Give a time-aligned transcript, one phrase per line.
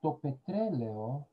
[0.00, 1.28] το πετρέλαιο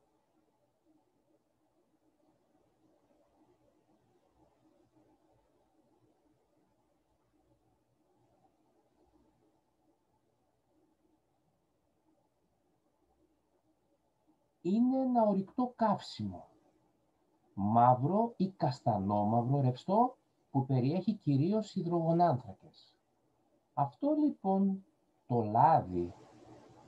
[14.62, 16.48] είναι ένα ορυκτό καύσιμο,
[17.54, 20.18] μαύρο ή καστανόμαυρο ρευστό
[20.52, 22.94] που περιέχει κυρίως υδρογονάνθρακες.
[23.74, 24.86] Αυτό λοιπόν
[25.28, 26.14] το λάδι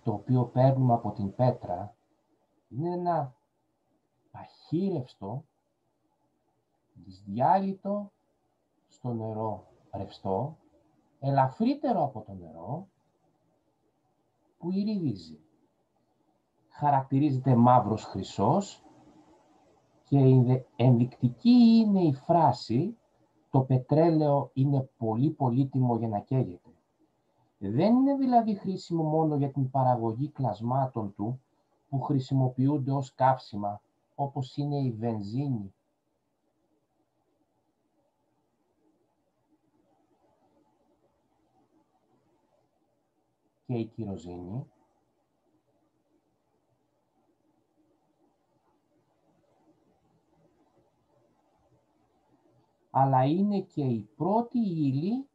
[0.08, 1.96] το οποίο παίρνουμε από την πέτρα
[2.70, 3.36] είναι ένα
[4.32, 5.44] παχύρευστο,
[6.94, 8.12] δυσδιάλυτο
[8.88, 10.58] στο νερό ρευστό,
[11.20, 12.88] ελαφρύτερο από το νερό,
[14.58, 15.40] που ηριδίζει.
[16.70, 18.84] Χαρακτηρίζεται μαύρος χρυσός
[20.04, 20.18] και
[20.76, 22.98] ενδεικτική είναι η φράση
[23.50, 26.67] «Το πετρέλαιο είναι πολύ πολύτιμο για να καίγεται».
[27.60, 31.42] Δεν είναι δηλαδή χρήσιμο μόνο για την παραγωγή κλασμάτων του
[31.90, 33.82] που χρησιμοποιούνται ως καύσιμα,
[34.16, 35.72] όπως είναι η βενζίνη.
[43.66, 44.66] και η κυροζίνη,
[52.92, 55.28] αλλά είναι και η πρώτη ύλη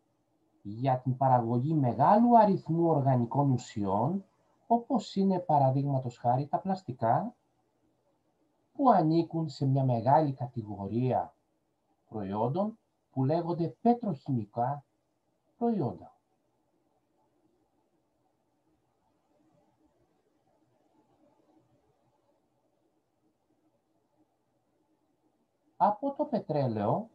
[0.62, 4.24] για την παραγωγή μεγάλου αριθμού οργανικών ουσιών,
[4.66, 7.34] όπως είναι παραδείγματος χάρη τα πλαστικά,
[8.72, 11.34] που ανήκουν σε μια μεγάλη κατηγορία
[12.08, 12.78] προϊόντων
[13.12, 14.84] που λέγονται πετροχημικά
[15.58, 16.16] προϊόντα.
[25.76, 27.08] Από το πετρέλαιο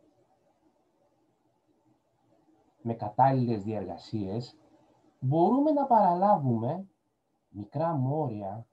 [2.88, 4.58] με κατάλληλες διεργασίες,
[5.20, 6.88] μπορούμε να παραλάβουμε
[7.50, 8.68] μικρά μόρια,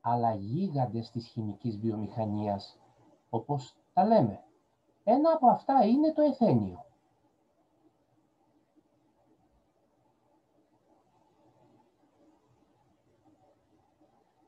[0.00, 2.78] αλλά γίγαντες της χημικής βιομηχανίας,
[3.30, 4.44] όπως τα λέμε.
[5.04, 6.84] Ένα από αυτά είναι το εθένιο.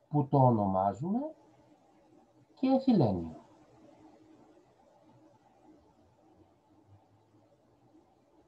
[0.09, 1.35] που το ονομάζουμε
[2.55, 3.48] και εθιλένιο.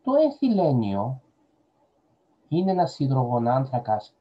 [0.03, 1.21] Το εθιλένιο
[2.49, 4.15] είναι ένας υδρογονάνθρακας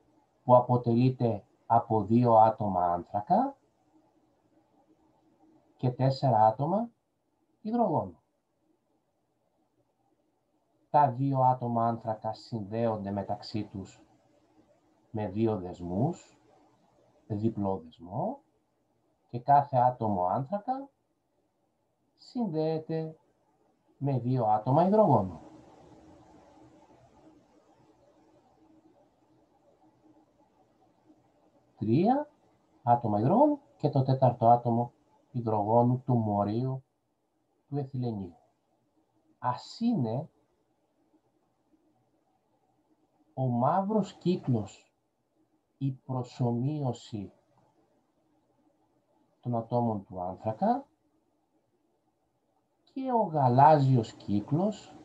[0.43, 3.55] που αποτελείται από δύο άτομα άνθρακα
[5.77, 6.89] και τέσσερα άτομα
[7.61, 8.21] υδρογόνο.
[10.89, 14.01] Τα δύο άτομα άνθρακα συνδέονται μεταξύ τους
[15.11, 16.37] με δύο δεσμούς,
[17.27, 18.39] διπλό δεσμό
[19.29, 20.89] και κάθε άτομο άνθρακα
[22.17, 23.15] συνδέεται
[23.97, 25.48] με δύο άτομα υδρογόνο.
[31.79, 32.29] Τρία
[32.83, 34.91] άτομα υδρογόνου και το τέταρτο άτομο
[35.31, 36.83] υδρογόνου του μορίου
[37.67, 38.35] του εθιλενίου.
[39.39, 40.29] Ας είναι
[43.33, 44.93] ο μαύρος κύκλος,
[45.77, 47.31] η προσωμείωση
[49.41, 50.85] των ατόμων του άνθρακα
[52.83, 54.95] και ο γαλάζιος κύκλος,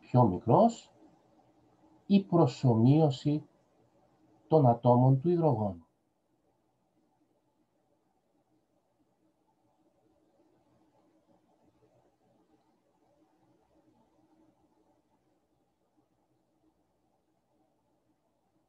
[0.00, 0.92] πιο μικρός,
[2.06, 3.48] η προσωμείωση
[4.54, 5.86] των ατόμων του υδρογόνου.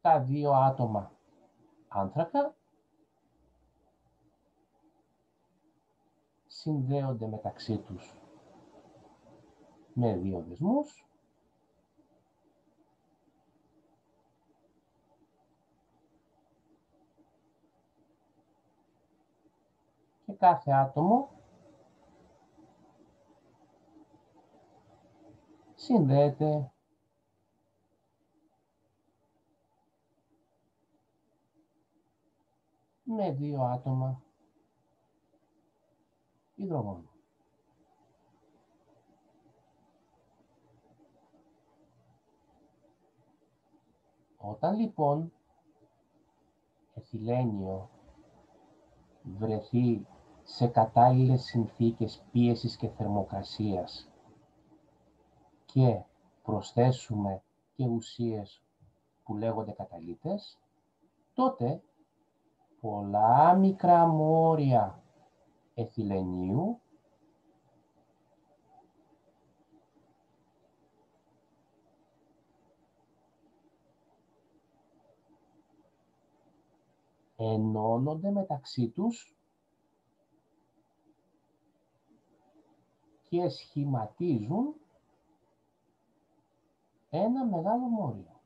[0.02, 1.12] Τα δύο άτομα
[1.88, 2.56] άνθρακα
[6.48, 8.14] συνδέονται μεταξύ τους
[9.94, 11.06] με δύο δεσμούς
[20.36, 21.30] κάθε άτομο
[25.76, 26.72] συνδέεται
[33.04, 34.22] με δύο άτομα
[36.56, 37.10] υδρογόνου.
[44.38, 45.32] Όταν λοιπόν
[46.94, 47.90] εθιλένιο
[49.24, 50.06] βρεθεί
[50.48, 54.10] σε κατάλληλες συνθήκες πίεσης και θερμοκρασίας.
[55.66, 56.02] Και
[56.44, 57.42] προσθέσουμε
[57.76, 58.62] και ουσίες
[59.24, 60.60] που λέγονται καταλύτες,
[61.34, 61.82] τότε
[62.82, 65.04] πολλά μικρά μόρια
[65.74, 66.80] εθιλενίου
[77.36, 79.35] ενώνονται μεταξύ τους
[83.36, 84.76] και σχηματίζουν
[87.10, 88.40] ένα μεγάλο μόριο.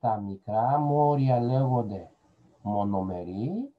[0.00, 2.10] Τα μικρά μόρια λέγονται
[2.62, 3.74] μονομερή,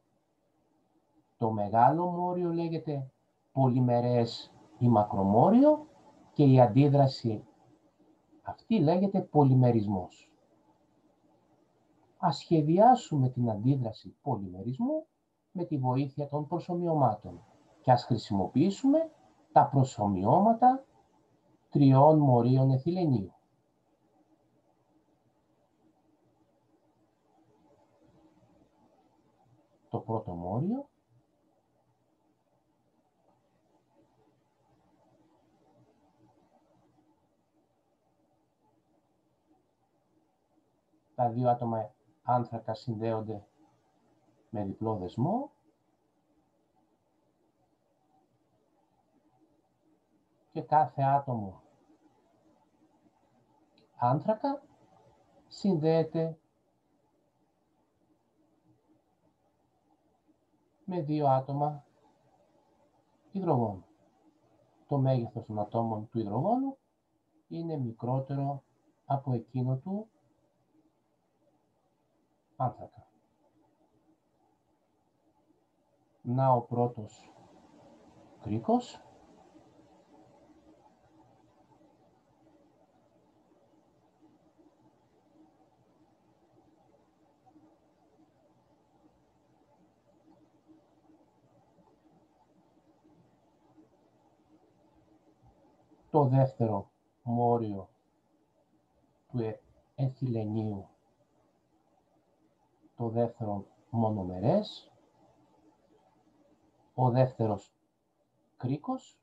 [1.37, 3.11] το μεγάλο μόριο λέγεται
[3.51, 5.87] πολυμερές ή μακρομόριο
[6.33, 7.45] και η αντίδραση
[8.51, 10.31] αυτή λέγεται πολυμερισμός.
[12.17, 15.05] Ας σχεδιάσουμε την αντίδραση πολυμερισμού
[15.51, 17.43] με τη βοήθεια των προσωμιωμάτων
[17.81, 19.11] και ας χρησιμοποιήσουμε
[19.51, 20.85] τα προσωμιώματα
[21.69, 23.33] τριών μορίων εθιλενίου.
[29.89, 30.89] Το πρώτο μόριο
[41.21, 43.43] τα δύο άτομα άνθρακα συνδέονται
[44.49, 45.51] με διπλό δεσμό
[50.51, 51.61] και κάθε άτομο
[53.95, 54.61] άνθρακα
[55.47, 56.37] συνδέεται
[60.85, 61.85] με δύο άτομα
[63.31, 63.85] υδρογόνου.
[64.87, 66.77] Το μέγεθος των ατόμων του υδρογόνου
[67.47, 68.63] είναι μικρότερο
[69.05, 70.10] από εκείνο του
[72.61, 73.07] άνθρακα.
[76.21, 77.31] Να ο πρώτος
[78.41, 79.01] κρίκος.
[96.09, 96.91] Το δεύτερο
[97.23, 97.89] μόριο
[99.27, 99.59] του ε,
[99.95, 100.87] εθιλενίου
[103.01, 104.91] το δεύτερο μονομερές,
[106.93, 107.73] ο δεύτερος
[108.57, 109.19] κρίκος,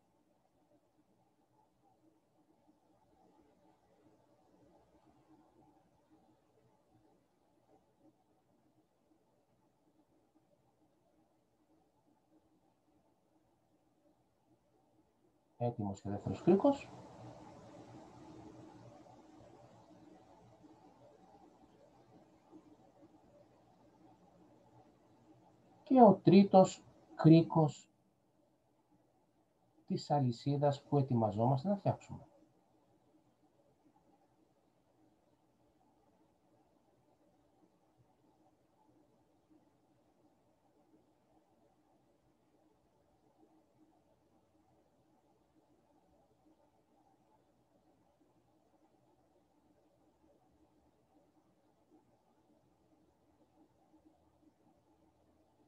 [15.56, 16.88] έτοιμος και δεύτερος κρίκος,
[25.88, 26.82] και ο τρίτος
[27.14, 27.88] κρίκος
[29.86, 32.27] της αλυσίδας που ετοιμαζόμαστε να φτιάξουμε.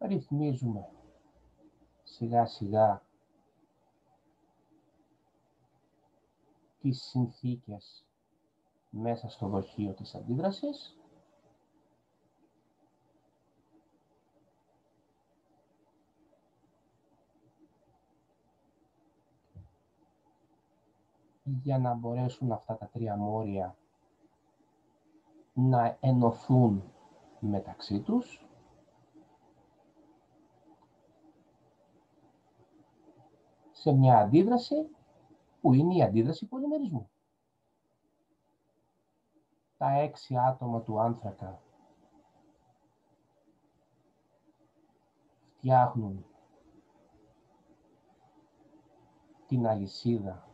[0.01, 0.89] Ρυθμίζουμε.
[2.03, 3.03] Σιγά σιγά.
[6.81, 8.05] Τις συνθήκες
[8.91, 10.95] μέσα στο δοχείο της αντίδρασης.
[21.43, 23.77] Για να μπορέσουν αυτά τα τρία μόρια
[25.53, 26.83] να ενωθούν
[27.41, 28.50] μεταξύ τους
[33.81, 34.91] σε μια αντίδραση
[35.61, 37.11] που είναι η αντίδραση πολυμερισμού.
[39.77, 41.63] Τα έξι άτομα του άνθρακα
[45.57, 46.25] φτιάχνουν
[49.47, 50.49] την αλυσίδα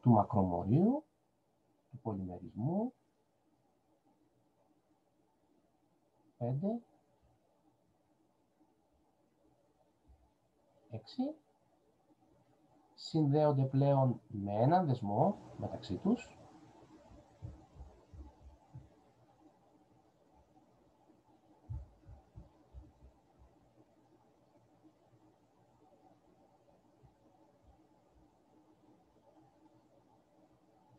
[0.00, 1.04] του μακρομορίου,
[1.90, 2.92] του πολυμερισμού,
[6.38, 6.46] 5,
[12.94, 16.36] συνδέονται πλέον με έναν δεσμό μεταξύ τους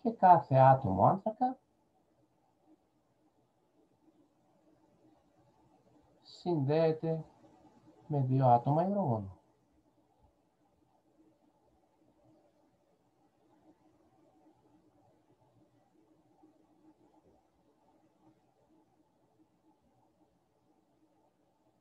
[0.02, 1.58] και κάθε άτομο άνθρακα
[6.22, 7.24] συνδέεται
[8.08, 9.43] με δύο άτομα υδρογόνου.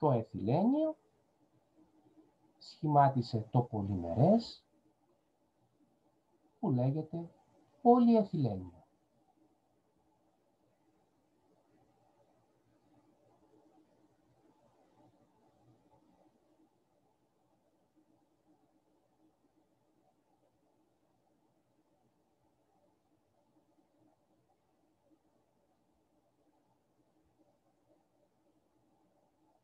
[0.02, 0.96] Το εθιλένιο
[2.58, 4.64] σχημάτισε το πολυμερές
[6.60, 7.30] που λέγεται
[7.82, 8.81] πολυεθυλένιο.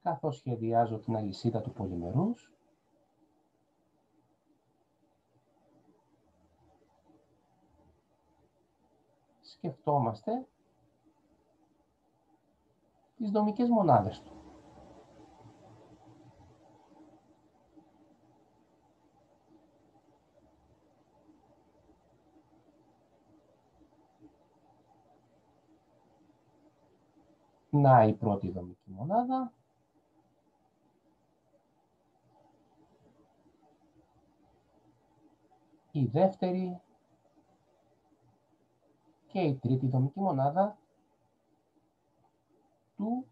[0.09, 2.53] Καθώς σχεδιάζω την αλυσίδα του πολυμερούς.
[9.41, 10.47] Σκεφτόμαστε
[13.17, 14.33] τις δομικές μονάδες του.
[27.71, 29.58] Να η πρώτη δομική μονάδα.
[35.93, 36.81] Η δεύτερη
[39.27, 40.79] και η τρίτη δομική μονάδα
[42.97, 43.27] του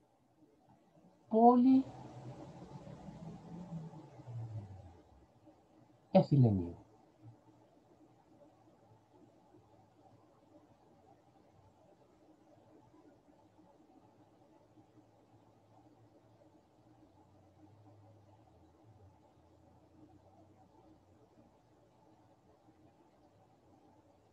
[1.29, 1.85] πόλη
[6.11, 6.86] εθιλενίου.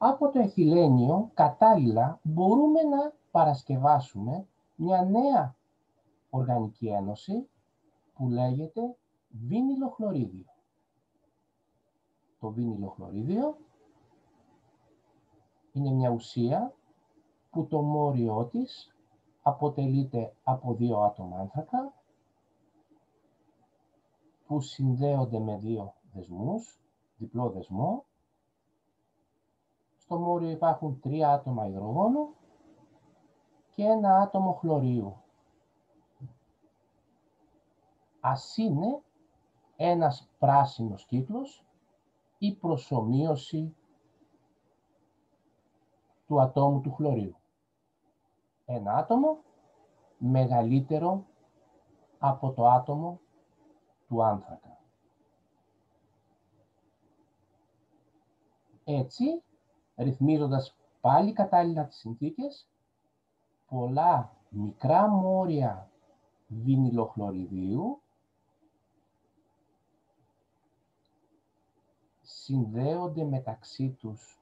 [0.05, 5.55] Από το εθιλένιο κατάλληλα μπορούμε να παρασκευάσουμε μια νέα
[6.29, 7.47] οργανική ένωση
[8.13, 8.95] που λέγεται
[9.29, 10.45] βίνιλο χλωρίδιο.
[12.39, 13.57] Το βίνιλο χλωρίδιο
[15.71, 16.73] είναι μια ουσία
[17.49, 18.95] που το μόριό της
[19.41, 21.93] αποτελείται από δύο άτομα άνθρακα
[24.47, 26.79] που συνδέονται με δύο δεσμούς,
[27.17, 28.05] διπλό δεσμό
[30.03, 32.35] στο μόριο υπάρχουν τρία άτομα υδρογόνου
[33.69, 35.21] και ένα άτομο χλωρίου.
[38.19, 39.01] Ας είναι
[39.75, 41.65] ένας πράσινος κύκλος
[42.37, 43.75] ή προσωμείωση
[46.27, 47.35] του ατόμου του χλωρίου.
[48.65, 49.37] Ένα άτομο
[50.17, 51.25] μεγαλύτερο
[52.19, 53.19] από το άτομο
[54.07, 54.77] του άνθρακα.
[58.83, 59.43] Έτσι,
[59.95, 62.67] ρυθμίζοντας πάλι κατάλληλα τις συνθήκες,
[63.67, 65.89] πολλά μικρά μόρια
[66.47, 68.01] βινιλοχλωριδίου
[72.21, 74.41] συνδέονται μεταξύ τους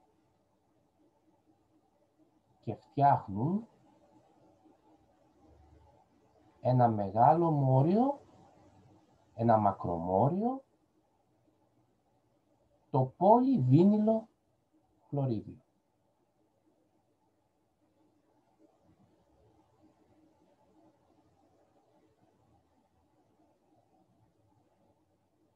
[2.60, 3.66] και φτιάχνουν
[6.60, 8.20] ένα μεγάλο μόριο,
[9.34, 10.62] ένα μακρομόριο,
[12.90, 14.28] το πολυβίνιλο
[15.12, 15.56] χλωρίδιο.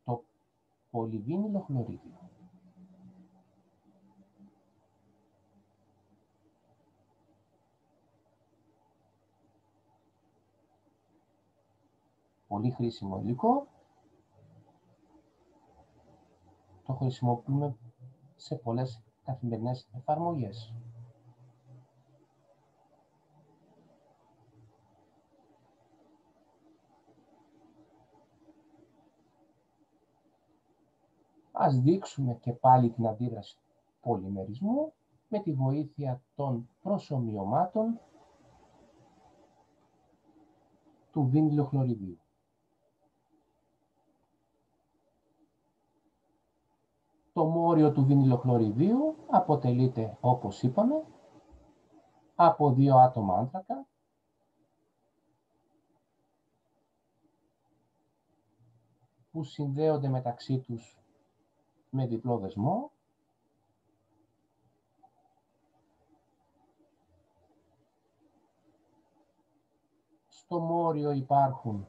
[0.04, 0.25] Το
[0.90, 2.30] πολυβίνιλο χλωρίδιο.
[12.46, 13.66] Πολύ χρήσιμο υλικό.
[16.84, 17.76] Το χρησιμοποιούμε
[18.36, 20.75] σε πολλές καθημερινές εφαρμογές.
[31.52, 33.59] Ας δείξουμε και πάλι την αντίδραση
[34.00, 34.92] πολυμερισμού
[35.28, 38.00] με τη βοήθεια των προσωμιωμάτων
[41.12, 41.64] του βίνιλο
[47.36, 51.04] Το μόριο του βινιλοχλωριδίου αποτελείται, όπως είπαμε,
[52.34, 53.86] από δύο άτομα άνθρακα.
[59.30, 60.98] που συνδέονται μεταξύ τους
[61.90, 62.90] με διπλό δεσμό.
[70.28, 71.86] Στο μόριο υπάρχουν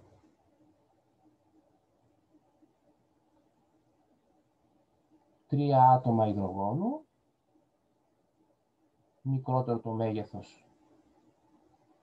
[5.48, 7.06] τρία άτομα υδρογόνου,
[9.22, 10.66] μικρότερο το μέγεθος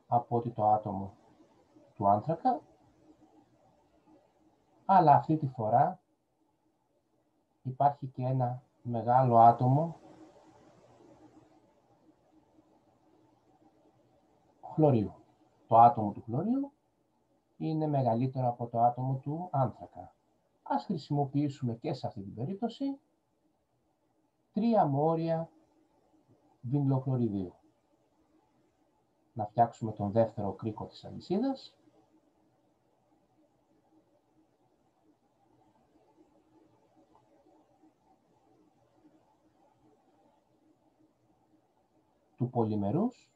[0.06, 1.14] από ότι το άτομο
[1.94, 2.60] του άνθρακα,
[4.84, 6.00] αλλά αυτή τη φορά
[7.62, 9.96] υπάρχει και ένα μεγάλο άτομο
[14.74, 15.14] χλωρίου.
[15.66, 16.72] Το άτομο του χλωρίου
[17.56, 20.14] είναι μεγαλύτερο από το άτομο του άνθρακα.
[20.62, 22.98] Ας χρησιμοποιήσουμε και σε αυτή την περίπτωση
[24.54, 25.49] τρία μόρια
[26.61, 27.54] βινιλοχλωριδίου.
[29.32, 31.76] Να φτιάξουμε τον δεύτερο κρίκο της αλυσίδας.
[42.37, 43.34] του πολυμερούς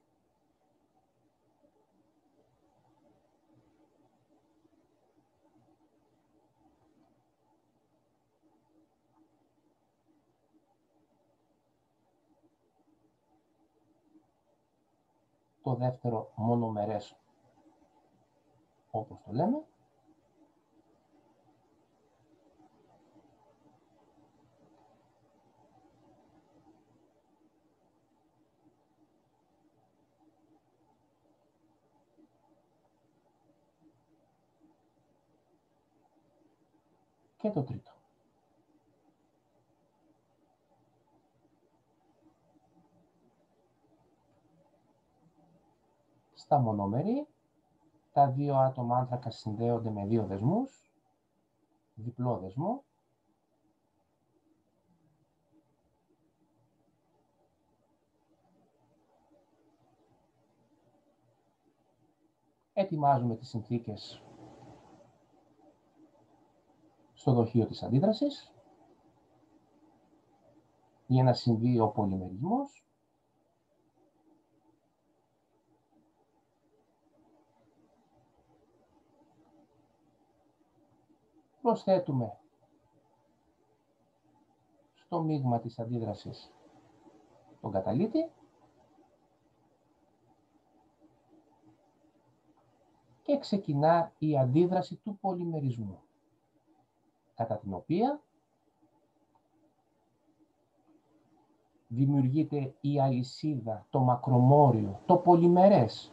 [15.69, 17.17] το δεύτερο μονομερές,
[18.91, 19.65] όπως το λέμε.
[37.37, 37.98] Και το τρίτο.
[46.49, 47.27] Στα μονομερή,
[48.13, 50.91] τα δύο άτομα άνθρακα συνδέονται με δύο δεσμούς,
[51.95, 52.85] διπλό δεσμό.
[62.73, 64.23] Ετοιμάζουμε τις συνθήκες
[67.15, 68.53] στο δοχείο της αντίδρασης
[71.07, 72.88] για να συμβεί ο πολυμερισμός
[81.69, 82.39] προσθέτουμε
[84.95, 86.53] στο μείγμα της αντίδρασης
[87.61, 88.31] τον καταλήτη
[93.23, 96.01] και ξεκινά η αντίδραση του πολυμερισμού,
[97.35, 98.23] κατά την οποία
[101.89, 106.13] δημιουργείται η αλυσίδα, το μακρομόριο, το πολυμερές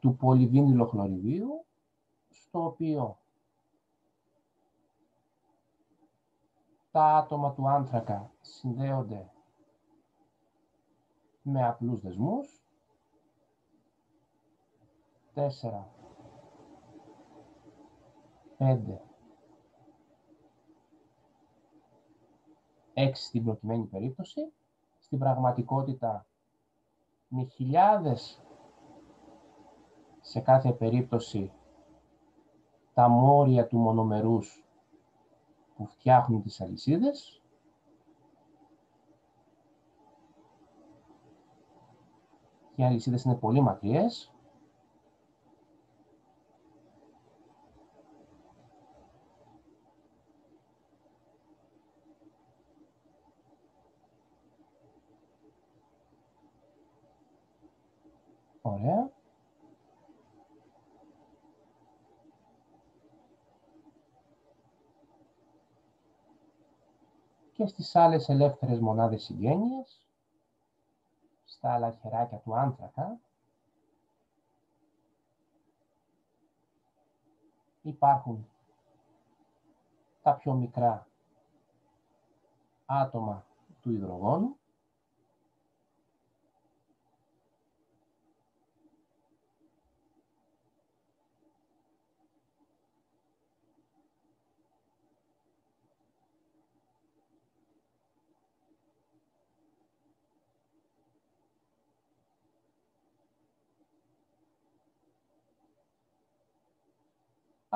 [0.00, 1.64] του πολυβίνιλο χλωριδίου,
[2.28, 3.18] στο οποίο
[6.94, 9.30] τα άτομα του άνθρακα συνδέονται
[11.42, 12.62] με απλούς δεσμούς.
[15.34, 15.88] Τέσσερα,
[18.56, 19.00] πέντε,
[22.94, 24.52] έξι στην προκειμένη περίπτωση.
[24.98, 26.26] Στην πραγματικότητα
[27.28, 28.42] είναι χιλιάδες
[30.20, 31.52] σε κάθε περίπτωση
[32.94, 34.63] τα μόρια του μονομερούς
[35.74, 37.42] που φτιάχνουν τις αλυσίδες.
[42.76, 44.32] Οι αλυσίδες είναι πολύ μακριές.
[58.62, 59.13] Ωραία.
[67.54, 70.06] Και στις άλλες ελεύθερες μονάδες συγγένειας,
[71.44, 73.18] στα άλλα χεράκια του άνθρακα,
[77.82, 78.48] υπάρχουν
[80.22, 81.06] τα πιο μικρά
[82.86, 83.44] άτομα
[83.80, 84.56] του υδρογόνου,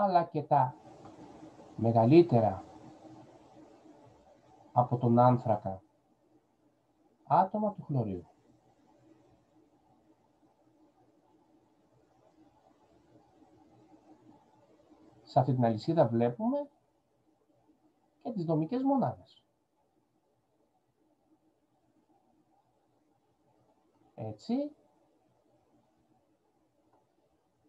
[0.01, 0.75] αλλά και τα
[1.77, 2.65] μεγαλύτερα
[4.73, 5.83] από τον άνθρακα
[7.27, 8.27] άτομα του χλωρίου.
[15.23, 16.69] Σε αυτή την αλυσίδα βλέπουμε
[18.23, 19.43] και τις δομικές μονάδες.
[24.15, 24.77] Έτσι,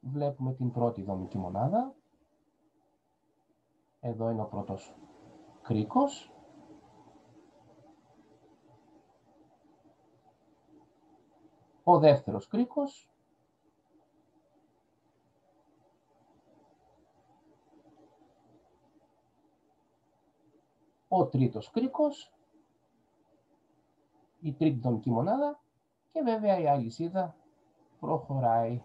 [0.02, 1.94] βλέπουμε την πρώτη δομική μονάδα,
[4.00, 4.96] εδώ είναι ο πρώτος
[5.62, 6.34] κρίκος.
[11.84, 13.10] Ο δεύτερος κρίκος.
[21.08, 22.34] Ο τρίτος κρίκος.
[24.40, 25.60] Η τρίτη δομική μονάδα.
[26.12, 27.36] Και βέβαια η αλυσίδα
[28.00, 28.84] προχωράει.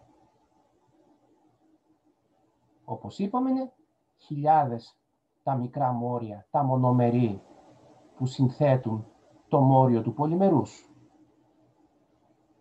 [2.85, 3.73] Όπως είπαμε, είναι
[4.17, 4.99] χιλιάδες
[5.45, 7.43] τα μικρά μόρια, τα μονομερή
[8.17, 9.07] που συνθέτουν
[9.49, 10.91] το μόριο του πολυμερούς.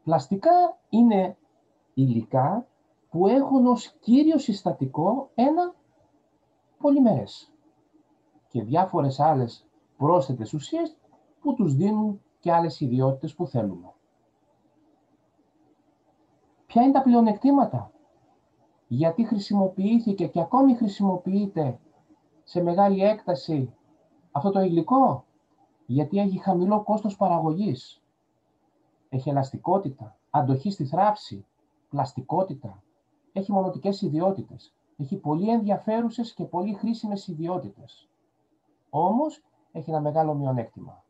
[0.03, 1.37] Πλαστικά είναι
[1.93, 2.67] υλικά
[3.09, 5.73] που έχουν ως κύριο συστατικό ένα
[6.77, 7.53] πολυμερές
[8.47, 9.67] και διάφορες άλλες
[9.97, 10.97] πρόσθετες ουσίες
[11.39, 13.93] που τους δίνουν και άλλες ιδιότητες που θέλουμε.
[16.65, 17.91] Ποια είναι τα πλεονεκτήματα,
[18.87, 21.79] γιατί χρησιμοποιήθηκε και ακόμη χρησιμοποιείται
[22.43, 23.73] σε μεγάλη έκταση
[24.31, 25.25] αυτό το υλικό,
[25.85, 28.03] γιατί έχει χαμηλό κόστος παραγωγής,
[29.09, 31.45] έχει ελαστικότητα, αντοχή στη θράψη,
[31.89, 32.83] πλαστικότητα,
[33.33, 38.09] έχει μονοτικές ιδιότητες, έχει πολύ ενδιαφέρουσες και πολύ χρήσιμες ιδιότητες.
[38.89, 41.03] Όμως, έχει ένα μεγάλο μειονέκτημα.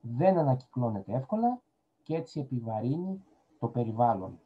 [0.00, 1.60] Δεν ανακυκλώνεται εύκολα
[2.02, 3.24] και έτσι επιβαρύνει
[3.58, 4.40] το περιβάλλον.